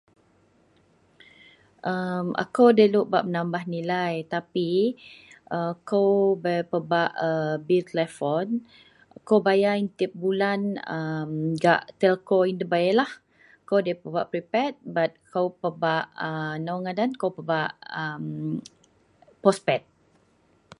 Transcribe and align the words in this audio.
Aku 2.43 2.65
delok 2.77 3.07
bak 3.13 3.23
menambah 3.27 3.63
nilai 3.75 4.13
tapi 4.33 4.69
aku 5.75 6.05
bei 6.43 6.61
pebak 6.71 7.11
bil 7.67 7.83
tepon 7.93 8.47
aku 9.17 9.35
bayar 9.47 9.75
yian 9.77 9.93
tiap 9.97 10.11
bulan 10.23 10.59
gak 11.63 11.81
telco 11.99 12.37
yian 12.45 12.59
debai 12.61 12.85
lah 12.99 13.11
aku 13.61 13.75
debai 13.87 14.01
pebak 14.03 14.29
prepaid 14.31 14.73
aku 15.39 15.43
pebak 17.37 17.69
postpaid. 19.43 19.83